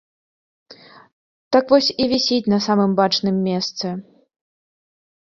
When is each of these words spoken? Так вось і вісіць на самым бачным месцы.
Так 1.55 1.65
вось 1.73 1.89
і 2.05 2.07
вісіць 2.13 2.51
на 2.53 2.59
самым 2.69 2.91
бачным 3.01 3.35
месцы. 3.49 3.93